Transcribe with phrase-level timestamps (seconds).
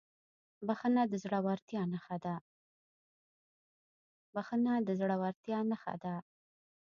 [4.35, 6.15] بښنه د زړهورتیا نښه ده.